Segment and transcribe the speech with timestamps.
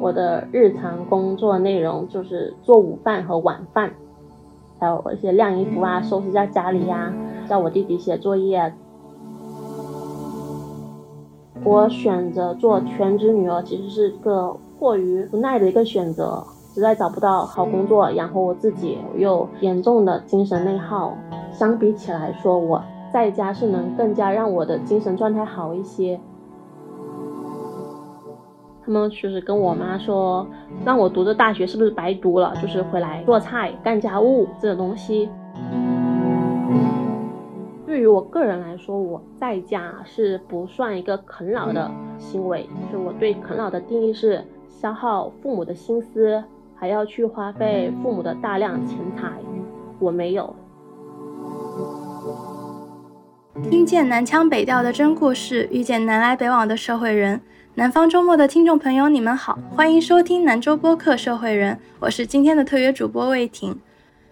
[0.00, 3.90] 我的日常工作内容就是做午饭和晚饭，
[4.78, 7.12] 还有一些晾衣服啊、收拾一下家里呀、
[7.48, 8.72] 叫我弟弟写作业。
[11.64, 16.44] 我选择做全职女儿，其实是个过于无奈的一个选择。
[16.72, 21.12] 实在找不到好工作养活我自己，又严重的精神内耗。
[21.50, 22.80] 相比起来说，我
[23.12, 26.20] 在家是能更加让我的精神状态好一些。
[28.88, 30.46] 他们就是跟我妈说，
[30.82, 32.54] 让我读的大学是不是白读了？
[32.56, 35.28] 就是回来做菜、干家务这种东西。
[37.84, 42.66] 对于我个人来说，我在家是不算一个啃老的行为。
[42.90, 46.42] 就是我对啃老的定义是消耗父母的心思。
[46.74, 49.32] 还要去花费父母的大量钱财，
[49.98, 50.56] 我没有。
[53.64, 57.38] 听见南腔北调的真故事，遇见南来北往的社会人。
[57.78, 63.78] 南方周末的听众朋友，你们好，欢迎收听南州播客《社会人》，我是今天的特约主播魏婷。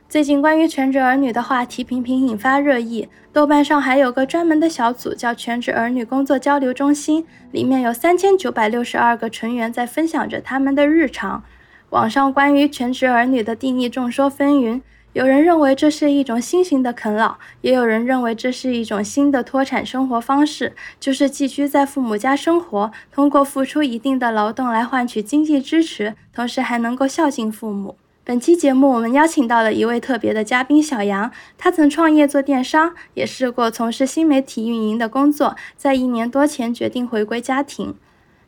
[0.09, 11.45] 最近关于全职儿女的话题频频引发热议，豆瓣上还有个专门的小组叫“全职儿女工作交流中心”，里面有三千九百六十二个成员在分享着他们的日常。
[11.91, 14.83] 网上关于全职儿女的定义众说纷纭，
[15.17, 27.97] 有人认为这是一种新型的啃老，也有人认为这是一种新的脱产生活方式，就是寄居在父母家生活，通过付出一定的劳动来换取经济支持，同时还能够孝敬父母。
[28.25, 37.95] 本期节目我们邀请到了一位特别的嘉宾小杨，他曾创业做电商，也试过从事新媒体运营的工作，在一年多前决定回归家庭。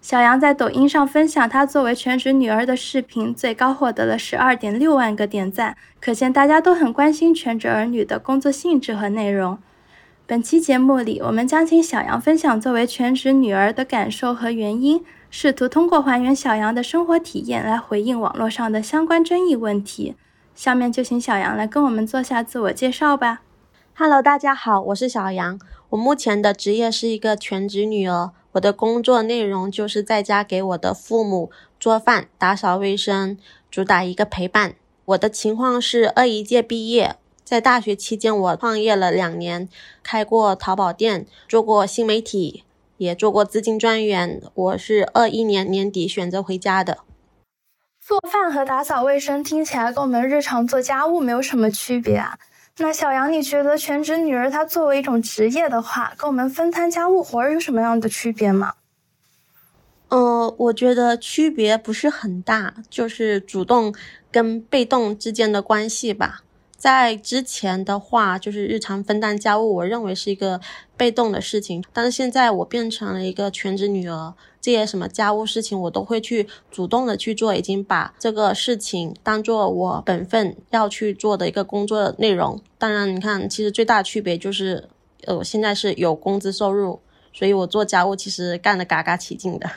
[0.01, 9.59] 小杨在抖音上分享她作为全职女儿的视频，最高获得了十二点六万个点赞，可见大家都很关心全职儿女的工作性质和内容。
[10.25, 20.15] 本期节目里，我们将请小杨分享作为全职女儿的感受和原因，试图通过还原小杨的生活体验来回应网络上的相关争议问题。
[20.55, 23.41] 下面就请小杨来跟我们做下自我介绍吧。
[23.95, 25.59] Hello，大家好，我是小杨，
[25.91, 28.31] 我目前的职业是一个全职女儿。
[28.59, 33.39] 我的工作内容就是在家给我的父母做饭、打扫卫生，
[33.71, 34.75] 主打一个陪伴。
[35.05, 39.69] 我的情况是二一届毕业，在大学期间我创业了两年，
[40.03, 42.65] 开过淘宝店，做过新媒体，
[42.97, 44.43] 也做过资金专员。
[44.53, 46.99] 我是二一年年底选择回家的。
[48.01, 52.39] 做饭和打扫卫生听起来跟我们日常做家务没有什么区别啊。
[52.81, 58.75] 那小杨，你觉得全职女儿她作为一种职业的话，跟我们分摊家务活儿有什么样的区别吗？
[60.09, 63.95] 呃，我觉得区别不是很大，就是主动
[64.31, 66.43] 跟被动之间的关系吧。
[66.79, 70.61] 在之前的话，就是日常分担家务，我认为是一个
[70.97, 71.85] 被动的事情。
[71.93, 82.63] 但是现在我变成了一个全职女儿，这些什么家务事情我都会去主动的去做，已经把这个事情当做我本分要去做的一个工作内容。
[82.79, 84.89] 当然，你看，其实最大的区别就是，
[85.25, 87.01] 呃，现在是有工资收入，
[87.33, 89.69] 所以我做家务其实干的嘎嘎起劲的。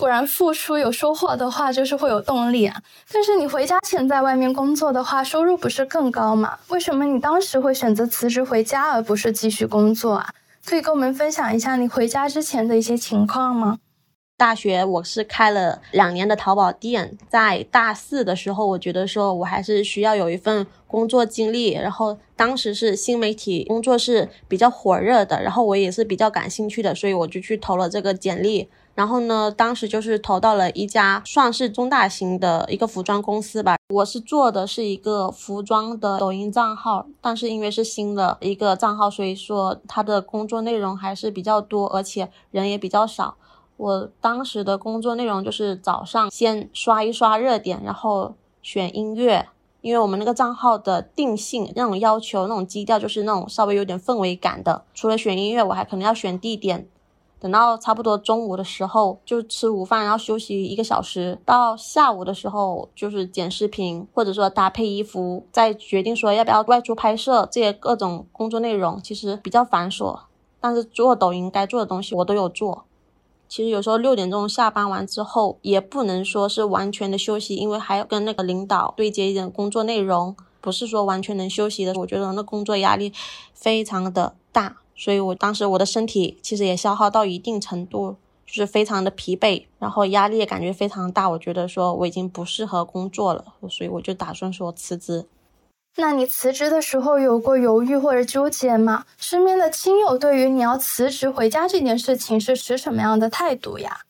[0.00, 2.82] 果然，付出有收获的话，就是会有动力啊。
[3.12, 6.58] 但是你回家前在外面工作的话，收入不是更高吗？
[6.68, 10.32] 为什么你当时会选择辞职回家，而不是继续工作啊？
[10.64, 13.76] 可以跟我们分享一下你回家之前的一些情况吗？
[14.38, 21.74] 大学我是开了两年的淘宝店，在大四的时候，我觉得说我还是需要有一份工作经历。
[21.74, 28.66] 然后当时是新媒体工作是比较火热的，然后我也是比较感兴趣的，所以我就去投了这个简历。
[28.94, 33.76] 然后呢，当时就是投到了一家算是中大型的一个服装公司吧。
[33.88, 43.36] 我是做的是一个服装的抖音账号，但是因为是新的一个账号，所以说他的工作内容还是比较多，而且人也比较少。
[43.78, 49.48] 我当时的工作内容就是早上先刷一刷热点，然后选音乐，
[49.80, 54.84] 因为我们那个账号的定性那种要求，那种基调就是那种稍微有点氛围感的。
[54.92, 56.86] 除了选音乐，我还可能要选地点。
[57.40, 61.38] 等到差不多中午的时候，就吃午饭，然后休息一个小时。
[61.46, 67.48] 到下午的时候，就是剪视频，或者说搭配衣服，再决定说要不要外出拍摄。
[67.50, 70.20] 这些各种工作内容其实比较繁琐，
[70.60, 72.84] 但是做抖音该做的东西我都有做。
[73.48, 81.94] 其实有时候六点钟下班完之后，也不能说是完全的休息，因为还要跟那个领导对接一点工作内容，不是说完全能休息的。
[81.94, 83.12] 我觉得那工作压力
[83.54, 84.76] 非常的大。
[85.00, 91.30] 所以我当时我的身体其实也消耗到一定程度，就是非常的疲惫，然后压力也感觉非常大。
[91.30, 95.24] 我觉得说我已经不适合工作了，所以我就打算说辞职。
[95.96, 99.06] 那你辞职的时候有过犹豫或者纠结吗？
[99.16, 104.02] 身边的亲友对于你要辞职回家这件事情是持什么样的态度呀？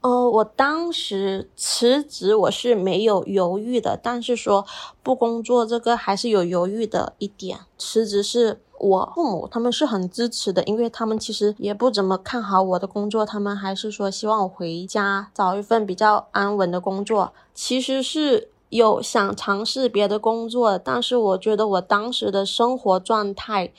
[0.00, 4.66] 呃，我当时辞职我是没有犹豫的，但是说
[5.02, 7.60] 不工作这个还是有犹豫的一点。
[7.78, 17.32] 辞职是我父母他们是很支持的，因为他们其实也不怎么看好我的工作，他们还是说希望我回家找一份比较安稳的工作。
[17.54, 23.72] 其实是有想尝试别的工作，但是我觉得我当时的生活状态。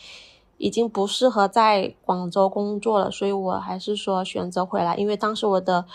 [0.59, 4.95] 已经不适合在广州工作了，所以我还是说选择回来。
[4.95, 5.85] 因为当时我的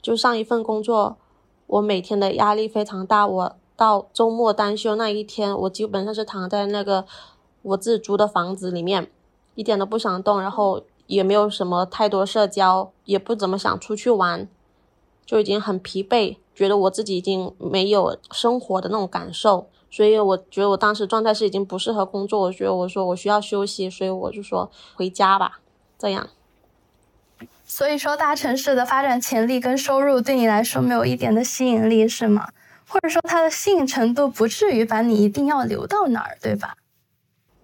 [0.00, 1.16] 就上一份工作，
[1.66, 3.26] 我每天的压力非常大。
[3.26, 7.04] 我到周末单休那一天，我基本上是躺在那个
[7.66, 9.10] 我自己租的房子里面，
[9.56, 14.48] 一点都不想动，然后也没有什么太多社交，也不怎么想出去玩，
[15.24, 19.68] 就已经很疲惫，觉得我自己已经没有生活的那种感受。
[19.90, 25.60] 所以我觉得我当时状态是已经不适合工作，我觉得我说我需要休息，所以我就说回家吧，
[25.98, 26.28] 这样。
[27.64, 32.48] 所以说大城市的发展潜力跟收入对你来说没有一点的吸引力是吗？
[32.86, 36.76] 或者说它的吸引程度不至于把你一定要留到哪儿，对吧？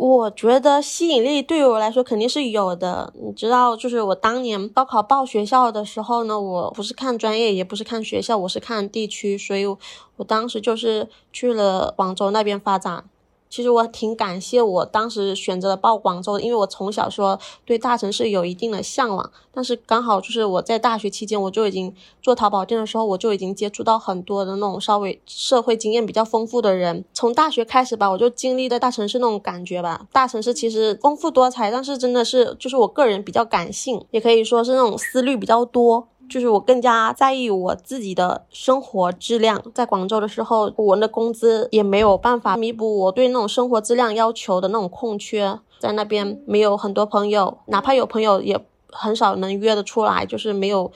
[0.04, 3.12] 我觉得吸引力对于我来说肯定是有的。
[3.14, 13.04] 你知道，就是我当年报考报学校的时候呢，我不是看专业，也不是看学校，我是看地区，所以我当时就是去了广州那边发展。
[13.52, 19.30] 其实我挺感谢我当时选择了报广州，因为我从小说对大城市有一定的向往。
[19.52, 27.04] 但是刚好就是我在大学期间，我就已经做淘宝店的时候，我就已经接触到很多的那种稍微社会经验比较丰富的人。
[27.12, 30.06] 从大学开始吧，我就经历在大城市那种感觉吧。
[30.10, 36.08] 大城市其实丰富多彩，但是真的是就是我个人比较感性，也可以说是那种思虑比较多。
[36.32, 39.62] 就是我更加在意我自己的生活质量。
[39.74, 45.58] 在广州的时候，我的工资也没有办法弥补我对那种生活质量要求的那种空缺。
[45.78, 48.58] 在那边没有很多朋友，哪怕有朋友也
[48.88, 50.24] 很少能约得出来。
[50.24, 50.90] 就是没有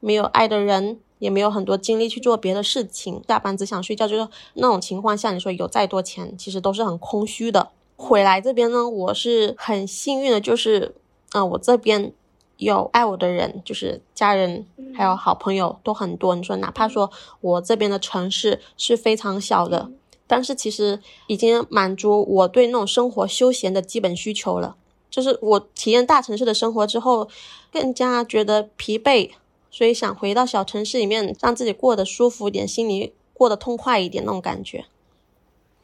[0.00, 3.22] 没有爱的人，也没有很多精力去做别的事情。
[3.28, 7.68] 下班只想睡觉，就是那种情况下，你说有再多钱，其实都是很空虚的。
[7.96, 10.96] 回来这边呢，我是很幸运的，就是
[11.32, 12.12] 嗯，我这边。
[12.56, 14.64] 有爱我的人，就是家人，
[14.94, 16.34] 还有好朋友都很多。
[16.34, 17.10] 你说，哪怕说
[17.40, 19.90] 我这边的城市是非常小的，
[20.26, 24.76] 但是其实已经满足我对那种生活休闲的基本需求了。
[25.10, 27.28] 就是我体验大城市的生活之后，
[27.72, 29.30] 更加觉得疲惫，
[29.70, 34.86] 所以想回到小城市里面，让自己过得舒服一点，心里过得痛快一点那种感觉。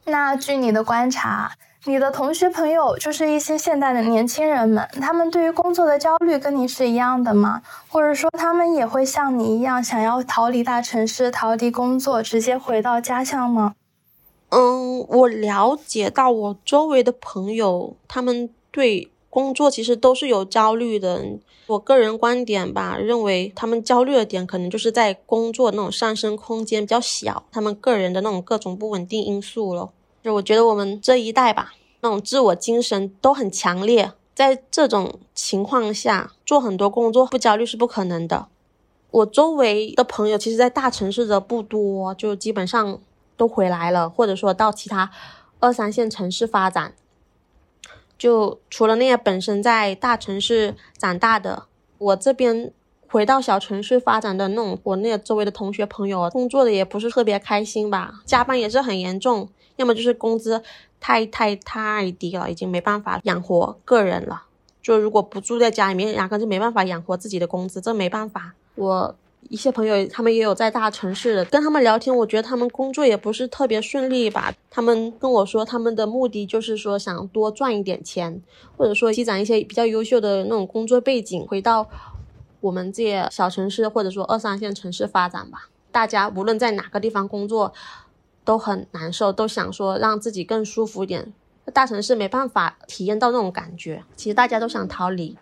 [0.05, 1.57] 那据你的观察。
[1.87, 7.63] 你的同学朋友就是一些现代的年轻人们，他们对于工作的焦虑跟你是一样的吗？
[7.89, 13.75] 或者说他们也会像你一样想要逃离大城市、逃离工作，直接回到家乡吗？
[14.51, 21.25] 嗯，我了解到我周围的朋友，他们对工作其实都是有焦虑的。
[21.69, 29.89] 我个人观点吧，认为他们焦虑的点可能就是在工作那种上升空间比较小，他们个人的那种各种不稳定因素了。
[30.23, 38.49] 就我觉得我们这一代吧，那种自我精神都很强烈，在这种情况下做很多工作不焦虑是不可能的。
[39.11, 43.01] 我周围的朋友其实，在大城市的不多，就基本上
[43.37, 45.11] 都回来了，或者说到其他
[45.59, 46.95] 二三线城市发展。
[48.17, 51.65] 就除了那些本身在大城市长大的，
[51.97, 52.71] 我这边
[53.09, 59.49] 回到小城市发展的那种，我那周围的同学朋友，工作的也不是特别开心吧，加班也是很严重。
[59.81, 60.63] 要么就是工资
[61.01, 64.43] 太太太低了，已经没办法养活个人了。
[64.83, 68.53] 就如果不住在家里面，压根就没办法养活自己的工资，这没办法。
[68.75, 69.15] 我
[69.49, 74.53] 一些朋友，他们也有在大城市的，跟他们聊天，我觉得他们工作也不是特别顺利吧。
[74.71, 78.43] 他们跟我说，他们的目的就是说想多赚一点钱，
[78.77, 81.89] 或者说积攒一些比较优秀的那种工作背景，回到
[82.61, 85.69] 我们这些小城市或者说二三线城市发展吧。
[85.91, 87.73] 大家无论在哪个地方工作。
[88.45, 91.33] 都很难受，都想说让自己更舒服一点。
[91.73, 95.39] 大城市没办法体验到那种感觉，其实大家都想逃离。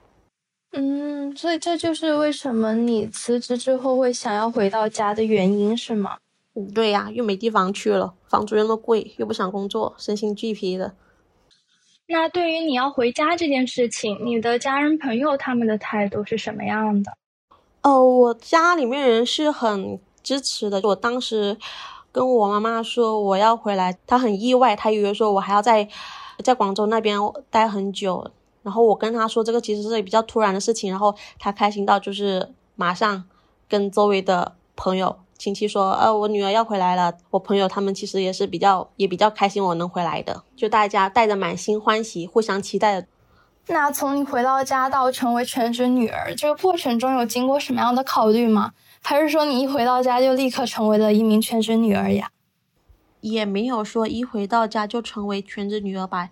[0.72, 6.18] 嗯，所以这就是为什么你辞职之后会想要回到家的原因，是吗？
[6.54, 10.94] 嗯，对呀，又没地方去了，房租又那么贵，又不想工作，身心俱疲的。
[12.06, 17.12] 那对于你要回家这件事情，你的家人朋友他们的态度是什么样的？
[17.82, 21.56] 哦，我家里面人是很支持的，我当时。
[22.18, 25.88] 跟我妈妈说我要回来，她很意外，她以为说我还要在
[26.42, 27.16] 在广州那边
[27.48, 28.28] 待很久。
[28.64, 33.22] 然后我跟她说这个其实是比较突然的事情，然后她开心到就是马上
[33.68, 37.14] 跟周围的朋友亲戚说，呃，我女儿要回来了。
[37.30, 43.06] 我朋友他们其实也是比较也比较开心我能回来的，就大家带着满心欢喜，互相期待的。
[43.68, 48.72] 那从你回到家到成为全职女儿，这个过程中有经过什么样的考虑吗？
[49.02, 52.30] 还是说你一回到家就立刻成为了一名全职女儿呀？
[53.20, 56.28] 也没有说一回到家就成为全职女儿吧，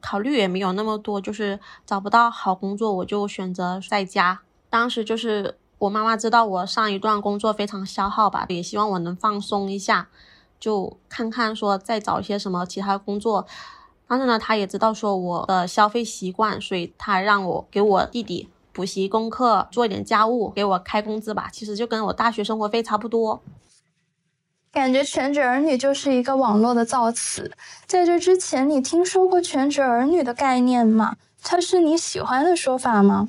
[0.00, 4.40] 考虑也没有那么多，就是找不到好工作，我就选择在家。
[4.70, 10.08] 当时就是我妈妈知道我上一段工作非常消耗吧，也希望我能放松一下，
[10.60, 13.46] 就看看说再找一些什么其他工作。
[14.06, 21.48] 但是呢，他也知道说我的消费习惯，所以他让我给我弟弟补习功课，做一点家务，给我开工资吧。
[21.52, 23.40] 其实就跟我大学生活费差不多。
[24.72, 27.52] 感觉全职儿女就是一个网络的造词。
[27.86, 31.14] 在这之前，你听说过全职儿女的概念吗？
[31.40, 33.28] 它是你喜欢的说法吗？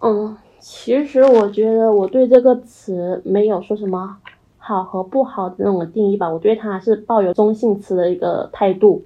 [0.00, 4.18] 嗯，其实我觉得我对这个词没有说什么
[4.58, 6.28] 好和不好的那种定义吧。
[6.28, 9.04] 我对它是抱有中性词的一个态度。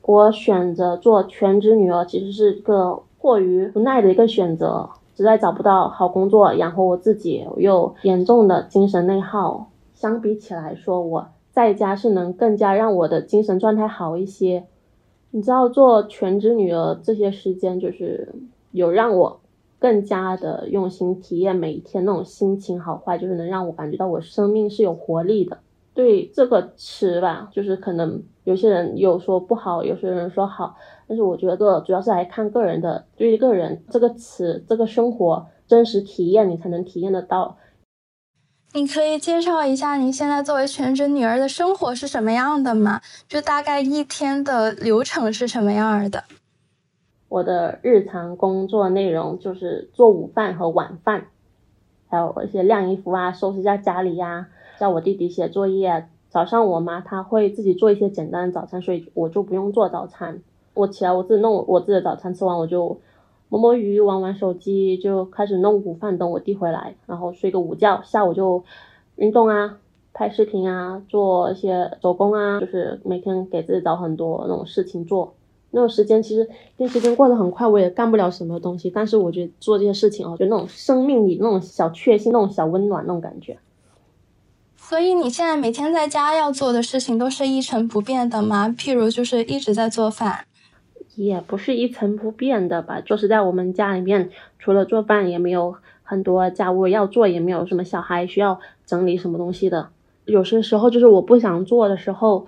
[0.00, 4.90] 我选择做全职女儿，其实是个过于无奈的一个选择。
[5.16, 9.70] 实在找不到好工作养活我自己，又严重的精神内耗。
[9.94, 14.66] 相比起来说，我在家是能更加让我的精神状态好一些。
[15.30, 18.34] 你知道，做全职女儿这些时间，就是
[18.72, 19.40] 有让我
[19.78, 25.56] 更加的用心体验每一天那种心情好坏，就是能让我感觉到我生命是有活力的。
[25.94, 30.74] 对这个词吧，就是可能有些人有说不好，有些人说好，
[31.06, 37.58] 但是我觉得主要是来看个人的，对于个人这个词，这个生活真实体验，你才能体验得到。
[38.72, 43.00] 你可以介绍一下你现在作为全职女儿的生活是什么样的吗？
[43.28, 46.24] 就大概一天的流程是什么样的？
[47.28, 51.28] 我的日常工作内容就是做午饭和晚饭，
[52.08, 54.48] 还有一些晾衣服啊，收拾一下家里呀。
[54.78, 60.40] 叫我弟弟写作业，早上我妈她会自己做一些简单的早餐，所以我就不用做早餐。
[60.74, 62.98] 我起来我自己弄我自己的早餐，吃完我就
[63.48, 68.02] 摸摸鱼，玩玩手机，就开始弄午饭，等我弟回来，然后睡个午觉。
[68.02, 68.64] 下午就
[69.16, 69.78] 运动啊，
[70.12, 75.34] 拍视频啊，做一些手工啊，就是每天给自己找很多那种事情做。
[75.70, 78.90] 那种时间其实，那时间过得很快，我也干不了什么东西。
[78.90, 83.58] 但是我觉得做这些事情哦，就那种生命里那种小确幸，那种小温暖那种感觉。
[84.86, 88.68] 所以你现在每天在家要做的事情都是一成不变的吗？
[88.68, 90.44] 譬如就是一直在做饭，
[91.16, 93.00] 也不是一成不变的吧。
[93.00, 99.88] 就是在我们家里面，除了做饭，也没有很多家务要做，也没有什么小孩需要整理什么东西的。
[100.26, 102.46] 有些时候就是我不想做的时候，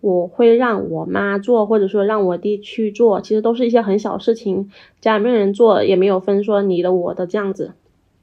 [0.00, 3.20] 我会让我妈做，或者说让我弟去做。
[3.20, 4.70] 其实都是一些很小事情，
[5.02, 7.72] 家里面人做也没有分说你的我的这样子。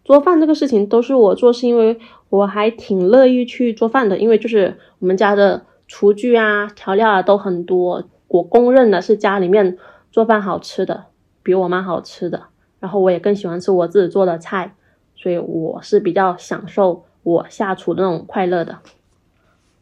[0.04, 9.78] 做饭这个事情都是我做，是因为我还挺乐意去做饭的，因为就是我们家的厨具啊、调料啊都很多，我公认的是家里面
[10.12, 11.06] 做饭好吃的，
[11.44, 12.44] 比我妈好吃的。
[12.80, 14.74] 然后我也更喜欢吃我自己做的菜，
[15.16, 18.80] 所以我是比较享受我下厨的那种快乐的。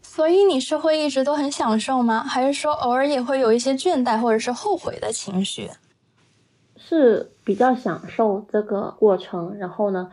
[0.01, 2.21] 所以你是会一直都很享受吗？
[2.21, 5.69] 还是说偶尔也会有一些倦怠或者是后悔的情绪？
[6.89, 10.09] 是比较享受这个过程，然后呢，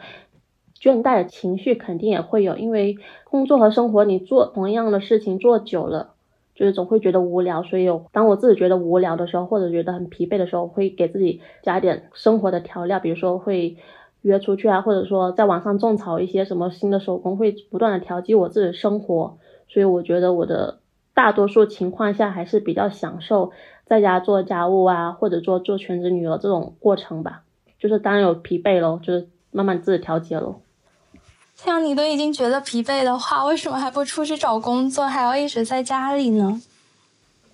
[0.78, 6.10] 倦怠的情绪肯定也会有，因为工作和生活你做同样的事情做久了，
[6.54, 7.62] 就是总会觉得无聊。
[7.62, 13.78] 所以有当我自己觉得无聊的时候，或者觉得很疲惫的时候，会给自己加点生活的调料，比如说会
[14.20, 19.38] 约出去啊，或者说在网上种草一些什么新的手工，会不断的调剂我自己的生活。
[19.66, 20.80] 所以我觉得我的
[21.14, 23.52] 大多数情况下还是比较享受。
[23.86, 27.42] 在家做家务啊，或者做做全职女儿这种过程吧，
[27.78, 30.60] 就是当然有疲惫咯，就是慢慢自己调节咯。
[31.54, 36.60] 像你都已经觉得疲惫的话，为什么还不出去找工作，还要一直在家里呢？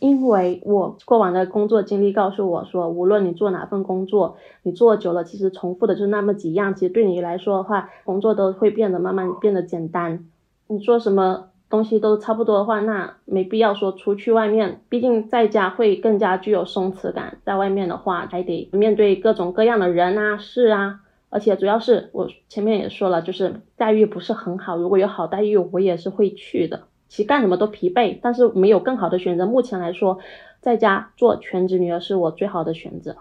[0.01, 10.25] 因为我过往的工作经历告诉我说，无论你做哪份工作，你做久了，其实重复的就那么几样，其实对你来说的话，工作都会变得慢慢变得简单。
[10.67, 11.51] 你做什么？
[11.73, 17.39] 东西都差不多的话，那没必要说出去外面，毕竟在家会更加具有松弛感。
[17.47, 21.01] 在外面的话，还得面对各种各样的人啊、事啊，
[21.31, 24.77] 而且主要是我前面也说了，就是待遇不是很好。
[24.77, 26.83] 如果有好待遇，我也是会去的。
[27.09, 29.47] 其实干什么都疲惫，但是没有更好的选择。
[29.47, 30.19] 目前来说，
[30.61, 33.17] 在家做全职女儿是我最好的选择。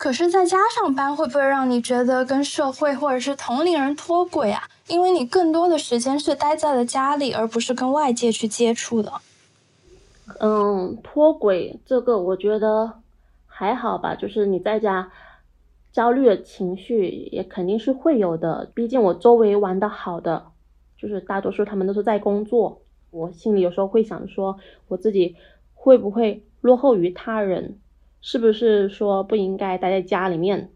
[0.00, 4.62] 可是，在家上班会不会让你觉得跟社会或者是同龄人脱轨啊？
[4.88, 9.12] 因为你更多的时间是待在了家里，而不是跟外界去接触的。
[10.38, 12.94] 嗯，脱轨这个我觉得
[13.44, 15.12] 还好吧，就是你在家
[15.92, 18.70] 焦虑的情绪也肯定是会有的。
[18.72, 20.46] 毕竟我周围玩的好的，
[20.96, 22.80] 就是大多数他们都是在工作，
[23.10, 24.56] 我心里有时候会想说，
[24.88, 25.36] 我自己
[25.74, 27.78] 会不会落后于他人？
[28.20, 30.70] 是不是说不应该待在家里面？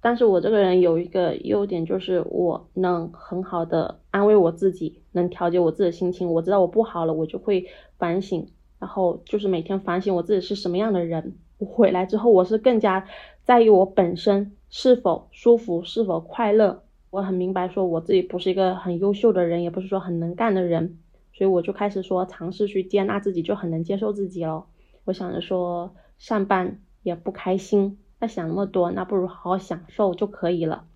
[0.00, 6.30] 但是我这个人有一个优点，就是我能很好的安慰我自己，能调节我自己的心情。
[6.30, 7.66] 我知道我不好了，我就会
[7.96, 8.46] 反省，
[8.78, 11.36] 然后就是每天反省我自己是什么样的人。
[11.56, 13.06] 我回来之后，我是更加
[13.44, 16.82] 在意我本身是否舒服，是否快乐。
[17.08, 20.98] 我很明白，说我自己不是一个很优秀的人，也不是说很能干的人，
[21.32, 24.66] 所以我就开始说尝试去接纳自己，就很能接受自己了。
[25.04, 25.94] 我想着说
[26.24, 27.98] 上班也不开心。
[28.26, 30.86] 想那么多，那不如好好享受就可以了。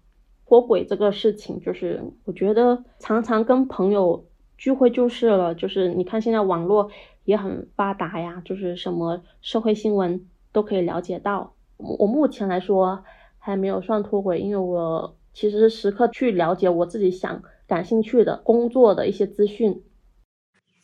[0.47, 4.25] 脱轨这个事情，就是我觉得常常跟朋友
[4.57, 5.55] 聚会就是了。
[5.55, 6.91] 就是你看现在网络
[7.25, 11.53] 也很发达呀，就是什么社会新闻都可以了解到。
[11.77, 13.05] 我目前来说
[13.37, 19.83] 还没有算脱轨，因为我其实时刻去了解我自己想感兴趣的工作的一些资讯。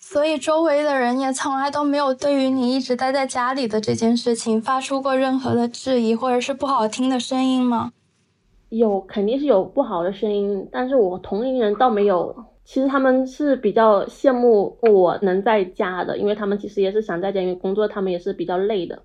[0.07, 7.91] 所以周围的人也从来都没有对于你一直待在家里的这件事情发出过任何的质疑或者是不好听的声音吗？
[8.69, 12.37] 有，肯定是有不好的声音，但是我同龄人倒没有。
[12.67, 19.03] 其实他们是比较羡慕我能在家的，因为他们其实也是想在家，因为工作他们也是比较累的。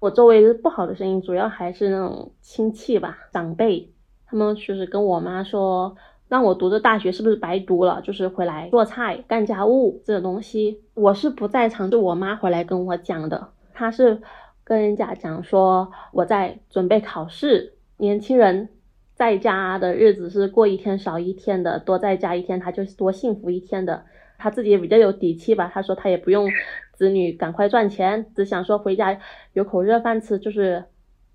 [0.00, 3.92] 我周围不好的声音主要还是那种亲戚吧，长辈，
[4.26, 5.94] 他们就是跟我妈说。
[6.32, 8.00] 让我读的大学是不是白读了？
[8.00, 13.48] 就是回来做菜、干家务这种东西，我是不在场，就我妈回来跟我讲的。
[13.74, 14.18] 她是
[14.64, 18.70] 跟人家讲说我在准备考试，年轻人
[19.14, 24.02] 在家的日子是过一天少一天的，多在家一天他就多幸福一天的。
[24.38, 26.48] 他自己也比较有底气吧，他说他也不用
[26.94, 29.20] 子女赶快赚钱，只想说回家
[29.52, 30.82] 有口热饭吃，就是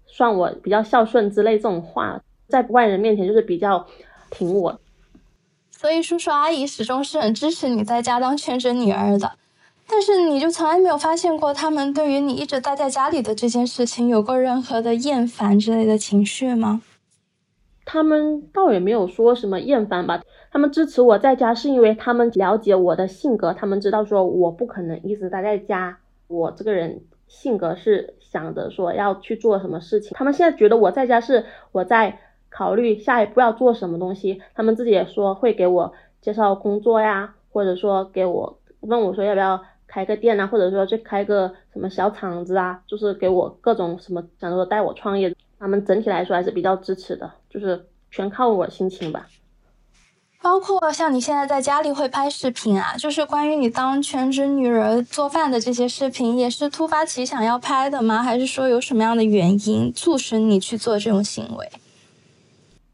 [0.07, 3.85] 算我比较孝顺之类这种话，在外人面前就是比较
[4.31, 4.79] 挺我。
[5.79, 9.33] 所以叔叔阿姨始终是很支持你在家当全职女儿的，
[9.87, 16.81] 但是你就从来没有发现过他们对于你一直待在家里的这件事情有过任何的厌烦之类的情绪吗？
[17.85, 20.19] 他们倒也没有说什么厌烦吧，
[20.51, 32.19] 他们支持我在家是因为他们了解我的性格，他们知道说我不可能一直待在家，我这个人性格是想着说要去做什么事情，他们现在觉得我在家是我在。
[32.49, 45.35] 考虑下一步要做什么东西，他们自己也说会给我介绍工作呀，或者说给我问我说要不要开个店啊，或者说去开个什么小厂子啊，就是给我各种什么，想说带我创业。
[45.59, 49.25] 他们整体来说还是比较支持的，就是全靠我心情吧。
[50.39, 58.21] 包括像你现在在家里会拍视频啊，就是关于你当全职女人做饭的这些视频，也是突发奇想要拍的吗？
[58.21, 61.67] 还是说有什么样的原因促使你去做这种行为？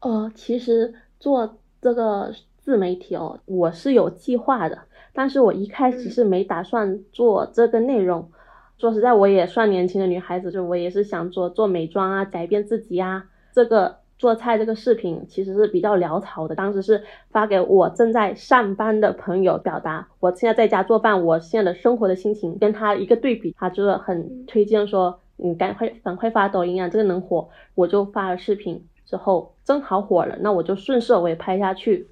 [0.04, 4.78] 呃，其实做这个自媒体哦，我是有计划的，
[5.14, 8.30] 但是我一开始是没打算做这个内容。
[8.76, 13.24] 说实在，我也算年轻的女孩子，就我也是想做做美妆啊，改变自己呀。
[13.54, 28.84] 这个做菜这个视频其实是比较潦草的，当时是发给我正在上班的朋友，表达我现在在家做饭，我现在的生活的心情跟他一个对比，他就是很推荐说，你赶快赶快发抖音啊，这个能火，我就发了视频。
[29.06, 32.08] 之后正好火了，那我就顺势我也拍下去。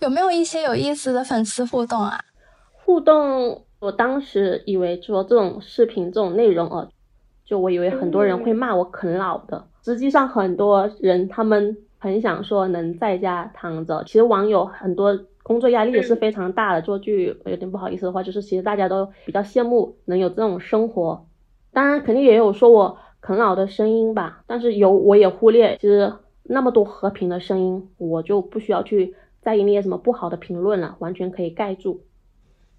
[0.00, 2.20] 有没有一些有意思的粉丝互动啊？
[2.84, 6.86] 互动，我当时以为说这种视频这种内容哦，
[7.44, 9.66] 就我以为很多人会骂我啃老的。
[9.82, 14.04] 实际上很多人他们很想说能在家躺着。
[14.04, 16.82] 其实网友很多工作压力也是非常大的。
[16.82, 21.26] 做句有点不好意思的话，就是其实大家都比较羡慕能有这种生活。
[21.72, 26.12] 当然肯定也有说我啃老的声音吧，但是有我也忽略，其实。
[26.48, 32.02] 那么多和平的声音，我就不需要去在意那些什么不好的评论了，完全可以盖住。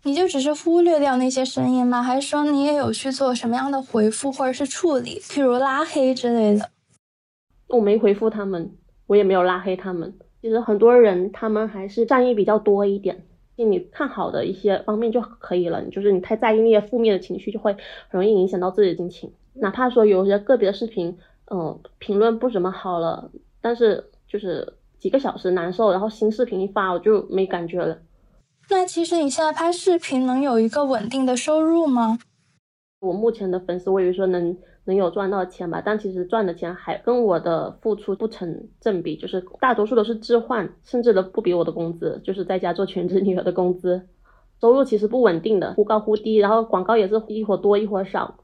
[0.03, 2.01] 你就只是忽略掉那些声音吗？
[2.01, 6.69] 还是说你也有去做什么样的回复或者是处理，譬如拉黑之类的？
[7.67, 8.71] 我没回复他们，
[9.07, 10.13] 我也没有拉黑他们。
[10.41, 13.25] 其实很多人他们还是善意比较多一点，
[13.57, 15.83] 就你看好的一些方面就可以了。
[15.85, 17.73] 就是你太在意那些负面的情绪，就会
[18.07, 19.33] 很容易影响到自己的心情。
[19.55, 21.17] 哪怕说有些个别的视频，
[21.51, 23.31] 嗯，评论不怎么好了。
[23.61, 27.97] 但是就是几个小时难受，然后新视频一发我就没感觉了。
[28.69, 32.19] 那其实你现在拍视频能有一个稳定的收入吗？
[32.99, 44.07] 我目前的粉丝我以为说能能有赚到钱吧，但其实赚的钱还跟我的付出不成正比，就是大多数都是置换，甚至都不比我的工资，就是在家做全职女儿的工资，
[44.59, 48.39] 收入其实不稳定的，忽高忽低，然后广告也是一会儿多一会儿少。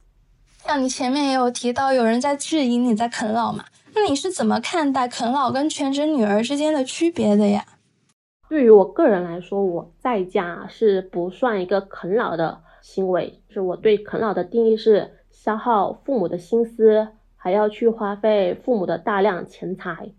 [0.59, 3.65] 像你前面也有提到，有人在质疑你在啃老嘛？
[3.95, 7.65] 那你是怎么看待啃老跟全职女儿之间的区别的呀？
[8.49, 20.11] 对于我个人来说，我在家是不算一个啃老的行为，就是我对啃老的定义是消耗父母的心思，还要去花费父母的大量钱财。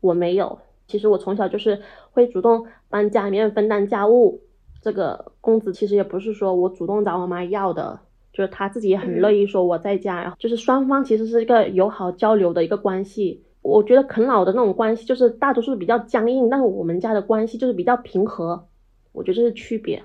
[0.00, 4.42] 我没有，其实我从小就是会主动帮家里面分担家务。
[4.80, 8.00] 这个工资其实也不是说我主动找我妈要的，
[8.32, 13.44] 就是他自己也很乐意说我在家，然后就是双方其实是一个友好交流的一个关系。
[13.60, 18.66] 我觉得啃老的那种关系就是大多数比较僵硬，但是我们家的关系就是比较平和，
[19.12, 20.02] 我觉得这是区别。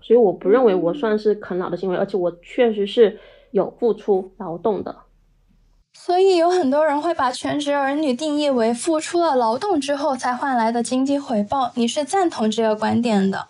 [0.00, 3.18] 所以我不认为我算是啃老的行为，而且我确实是
[3.50, 4.96] 有付出劳动的。
[5.94, 13.48] 所以有很多人会把全职儿女定义为付出了劳动之后才换来的经济回报，你是赞同这个观点的？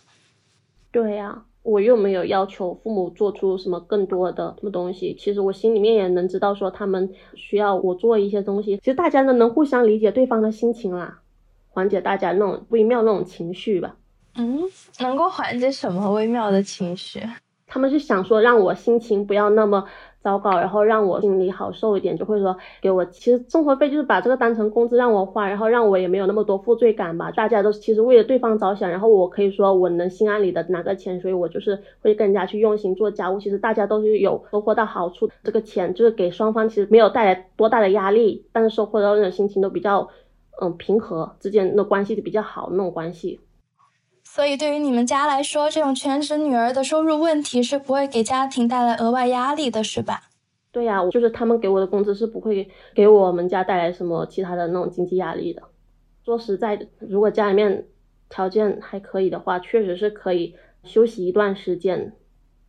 [0.90, 11.20] 对呀，我又没有要求父母做出什么更多的什么东西，其实我心里面也能知道说他们需要我做一些东西，其实大家都能互相理解对方的心情啦，
[11.68, 13.96] 缓解大家那种微妙那种情绪吧。
[14.35, 14.62] 嗯，
[15.01, 17.20] 能够缓解什么微妙的情绪？
[17.66, 19.85] 他们是想说让我心情不要那么
[20.22, 27.30] 糟糕，然后让我心里好受一点，就会说给我，其实生活费就是把这个当成工资让我花，然后让我也没有那么多负罪感吧。
[27.32, 33.40] 大家都其实为了对方着想，然后我可以说我能心安理得拿个钱，所以我就是会更加去用心做家务。
[33.40, 40.08] 其实大家都是有收获到好处，这个钱就是给双方其实没有带来多大的压力，但是收获到那种心情都比较
[40.61, 43.40] 嗯平和，之间的关系就比较好那种关系。
[44.35, 50.23] 所以，对于你们家来说，这种全职女儿的收入问题是不会给家庭带来额外压力的，是吧？
[50.73, 55.62] 对呀，就是他们给我的工资是不会给我们家带来什么其他的那种经济压力的。
[56.25, 57.87] 说实在的，如果家里面
[58.31, 62.14] 条件还可以的话，确实是可以休息一段时间，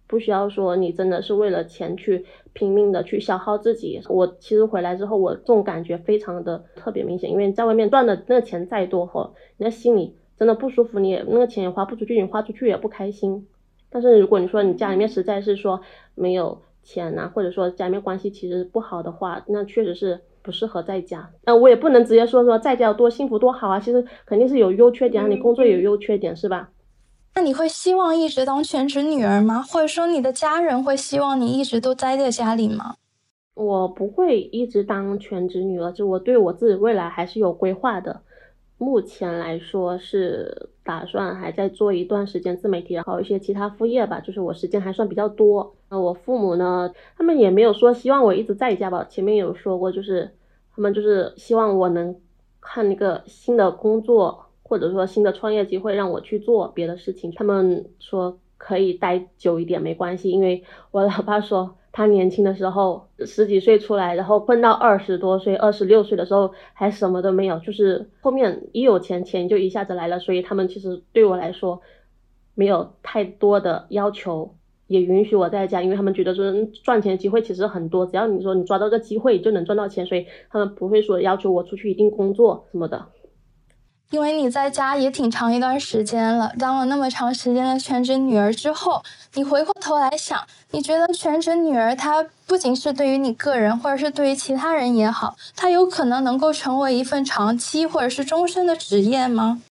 [0.06, 4.02] 不需要说你真的是为了钱去拼命的去消耗自己。
[4.10, 10.17] 我其实回来之后，我这种感觉非常的特别明显，因为在外面赚的那个钱再多哈，你的心里。
[10.37, 13.47] 真的不舒服，你也那个钱也花不出去，你花出去也不开心。
[13.89, 15.81] 但是如果你说你家里面实在是说
[16.15, 21.29] 没有钱呐，或者说家里面关系其实不好的话，那确实是不适合在家。
[21.45, 26.69] 那我也不能直接说说在家有多幸福多好啊，其实肯定是有优缺点，你工作有优缺点是吧？
[27.35, 29.61] 那你会希望一直当全职女儿吗？
[29.61, 32.95] 或者说你的家人会希望你一直都待在家里吗？
[33.55, 38.21] 我不会一直当全职女儿，就我对我自己未来还是有规划的。
[38.77, 44.19] 目前来说是打算还在做一段时间自媒体，然后一些其他副业吧。
[44.19, 45.73] 就是我时间还算比较多。
[45.89, 49.05] 那我父母呢，他们也没有说希望我一直在家吧。
[49.09, 50.29] 前面有说过，就是
[50.75, 52.15] 他们就是希望我能
[52.59, 57.31] 看一个新的工作，或者说新的创业机会，让我去做别的事情。
[57.36, 61.76] 他们说可以待久一点没关系，因为我老爸说。
[61.95, 70.17] 他年轻的时候十几岁出来，然后混到二十多岁、二十六岁的时候还什么都没有，就是后面一有钱，钱就一下子来了。
[70.17, 71.80] 所以他们其实对我来说
[72.56, 74.56] 没有太多的要求，
[74.88, 76.52] 也允许我在家，因为他们觉得说
[76.84, 83.06] 赚钱机会其实很多，只要你说你抓到个机会就能赚到钱，所以他们不会说要求我出去一定工作什么的。
[84.13, 89.02] 因为你在家也挺长一段时间了，当了那么长时间的全职女儿之后，
[89.34, 99.63] 你回过头来想，你觉得全职女儿她不仅是对于你个人，或者是对于其他人也好，她有可能能够成为一份长期或者是终身的职业吗？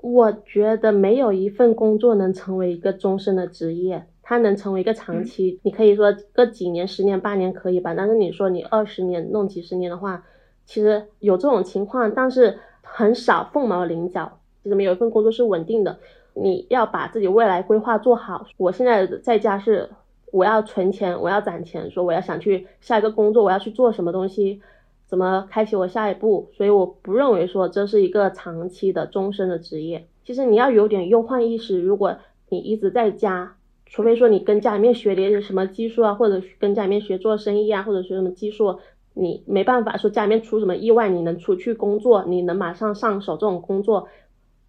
[0.00, 5.58] 我觉得没有一份工作能成为一个终身的职业，它能成为一个长期。
[5.64, 10.22] 你可以说个几年、十年、八年可以吧，但是你说你二十年弄几十年的话，
[10.64, 12.60] 其实有这种情况，但是。
[12.88, 15.98] 很少凤毛麟角，就这么有一份工作是稳定的。
[16.34, 18.46] 你要把自己未来规划做好。
[18.56, 19.90] 我现在在家是
[20.32, 24.60] 我要存钱，我要攒钱，说我要想去下一个工作，我要去做什么东西，
[25.06, 26.48] 怎么开启我下一步。
[26.52, 30.06] 所以我不认为说这是一个长期的终身的职业。
[30.24, 31.80] 其实你要有点忧患意识。
[31.80, 32.16] 如果
[32.48, 38.78] 你一直在家，除非说你跟家里面学点什么技术啊，或者跟家里面学做生意啊，或者学什么技术。
[39.18, 44.06] 你没办法说家里面出什么意外，你能出去工作，你能马上上手这种工作，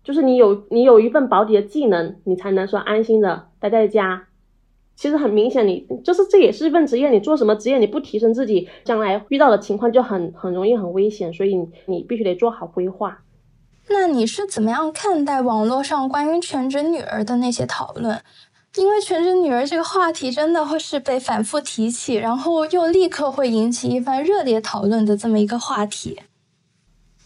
[0.06, 4.28] 就是你有你有一份保底的技能，你才能说安心的待在家。
[4.96, 11.56] 其实很明显，你就是这也是一份职业，你做什么职业你不提升自己，将来遇到的情况就很很容易很危险，所以
[11.86, 13.20] 你必须得做好规划。
[13.90, 18.20] 那你是怎么样看待网络上关于全职女儿的那些讨论？
[18.78, 26.20] 因为全职女儿这个话题真的会是被反复提起，然后又立刻会引起一番热烈讨论的这么一个话题。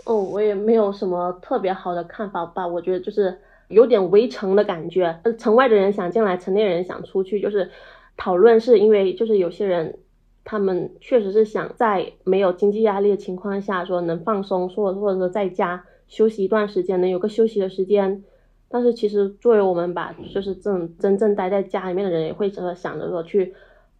[0.06, 3.38] 哦，我也没有什么特别好的看法吧，我觉得就是
[3.68, 7.70] 有点围城的感觉，城外的人想进来，城内人想出去，就是
[8.18, 10.00] 讨论是因为就是有些人
[10.44, 18.24] 他们确实是想在没有经济压力的情况下说能放松，说或者说在家休息一段时间，能有个休息的时间。
[18.72, 23.54] 但是其实作为我们吧，就是这种真正待在家里面的人，也会想着说去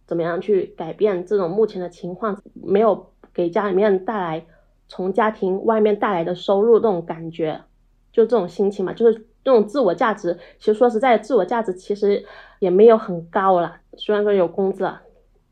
[0.06, 4.46] 怎么样去改变这种目前的情况，没有给家里面带来
[4.88, 7.60] 从家庭外面带来的收入这种感觉，
[8.10, 10.38] 就这种心情嘛，就是这种自我价值。
[10.58, 12.24] 其实说实在，自我价值其实
[12.58, 14.90] 也没有很高了，虽然说有工资，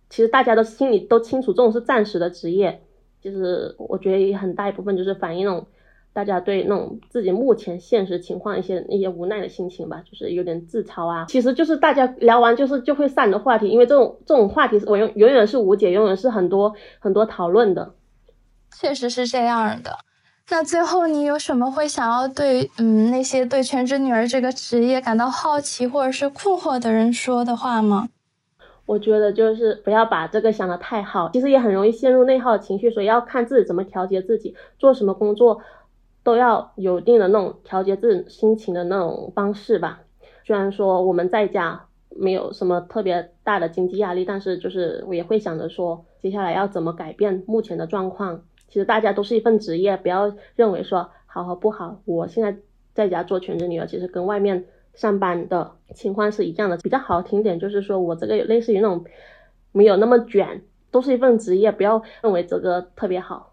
[0.09, 2.81] 其实大家都心里都清楚，这种是暂时的职业。
[3.21, 5.67] 就是我觉得很大一部分就是反映那种。
[6.13, 11.27] 大家对那种自己目前现实情况一些一些无奈的心情吧，就是有点自嘲啊。
[11.29, 17.95] 其实就是大家聊完就是就会散的话题，因为这种这种话题我永永远是无解，永远是很多很多讨论的。
[18.77, 19.99] 确实是这样的。
[20.51, 28.09] 那最后你有什么会想要对嗯那些对全职女儿这个职业感到好奇或者是困惑的人说的话吗？
[28.87, 35.61] 我觉得就是不要把这个想的太好，其实也很容易陷入内耗情绪，所以要看自己怎么调节自己，做什么工作。
[36.23, 40.01] 都要有一定的那种调节自己心情的那种方式吧。
[40.45, 48.43] 虽然说我们在家没有什么特别大的经济压力，但是就是我也会想着说，接下来要怎么改变目前的状况。
[48.69, 52.01] 其实大家都是一份职业，不要认为说好和不好。
[52.05, 52.57] 我现在
[52.95, 56.77] 在家做全职女儿，其实跟外面上班的情况是一样的。
[56.79, 59.05] 比较好听点就是说我这个类似于那种
[59.73, 63.50] 没有那么卷，都是一份职业，不要认为这个特别好。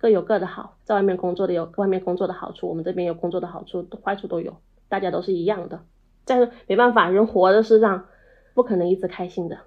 [0.00, 4.56] 各有各的好，在外面工作的有外面工作的好处，我们这边有工作的好处，坏处都有，
[4.88, 5.80] 大家都是一样的。
[6.24, 8.06] 但是没办法，人活的世上
[8.54, 9.58] 不可能一直开心的。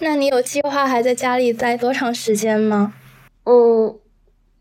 [0.00, 2.94] 那你有计划还在家里待多长时间吗？
[3.44, 4.00] 嗯。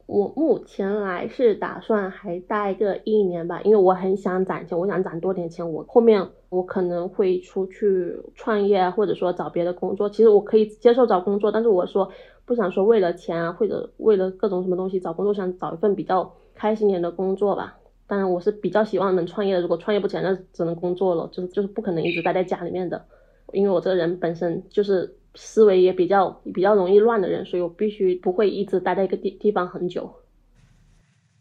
[0.06, 5.72] 我目前来是打算还待个一年吧，因为我很想攒钱，我想攒多点钱。
[5.72, 10.10] 我后面我可能会出去创业，或者说找别的工作。
[10.10, 12.12] 其实我可以接受找工作，但是我说
[12.46, 17.78] 不想说为了钱啊，或者为了各种什么东西找工作，想找一份比较开心点的工作吧。
[18.08, 23.06] 当然我是比较希望能创业的，如果创业不起来，那只能工作了，就是就是不可能一直待在家里面的，
[23.52, 25.16] 因为我这个人本身就是。
[25.36, 30.08] 思维也比较比较容易乱的人，所以我必须不会一直待在一个地地方很久。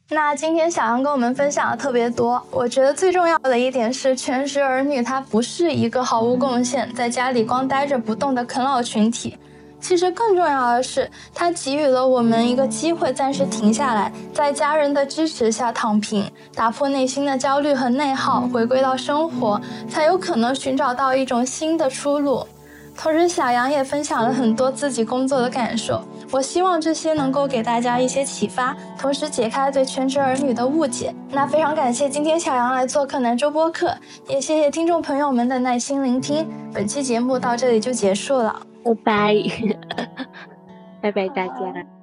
[0.09, 9.37] 那今天小杨跟我们分享的特别多，我觉得最重要的一点是，全职儿女他不是一个毫无贡献，在家里光待着不动的啃老群体。
[9.83, 22.47] 其实更重要的是，他给予了我们一个机会，暂时停下来，在家人的支持下躺平，打破内心的焦虑和内耗，回归到生活，才有可能寻找到一种新的出路。
[22.97, 26.01] 同时，小杨也分享了很多自己工作的感受。
[26.31, 31.15] 我希望这些能够给大家一些启发，同时解开对全职儿女的误解。
[31.31, 33.95] 那非常感谢今天小杨来做客南州播客，
[34.29, 36.47] 也谢谢听众朋友们的耐心聆听。
[36.73, 39.35] 本期节目到这里就结束了，拜拜，
[41.01, 42.02] 拜拜大家。